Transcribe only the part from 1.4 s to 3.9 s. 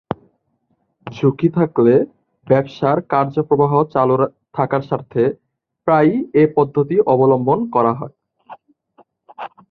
থাকলে ব্যবসার কার্য প্রবাহ